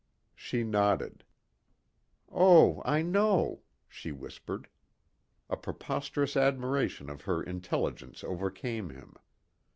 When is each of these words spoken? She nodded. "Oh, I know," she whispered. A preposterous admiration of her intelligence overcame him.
She 0.33 0.63
nodded. 0.63 1.23
"Oh, 2.31 2.81
I 2.83 3.03
know," 3.03 3.61
she 3.87 4.11
whispered. 4.11 4.67
A 5.47 5.55
preposterous 5.55 6.35
admiration 6.35 7.07
of 7.07 7.21
her 7.25 7.43
intelligence 7.43 8.23
overcame 8.23 8.89
him. 8.89 9.13